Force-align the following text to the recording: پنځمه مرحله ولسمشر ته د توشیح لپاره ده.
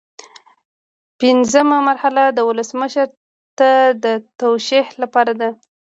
پنځمه 1.21 1.77
مرحله 1.89 2.23
ولسمشر 2.49 3.07
ته 3.59 3.69
د 4.03 4.05
توشیح 4.41 4.87
لپاره 5.01 5.33
ده. 5.41 5.49